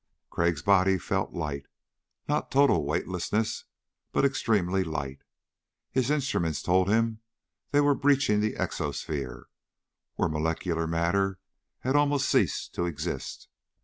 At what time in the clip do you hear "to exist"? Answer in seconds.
12.73-13.47